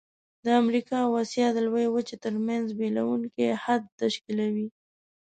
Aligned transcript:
د 0.45 0.47
امریکا 0.61 0.97
او 1.05 1.11
آسیا 1.23 1.47
د 1.53 1.57
لویې 1.67 1.87
وچې 1.93 2.15
ترمنځ 2.23 2.65
بیلوونکی 2.79 3.45
حد 3.63 3.83
تشکیلوي. 4.01 4.67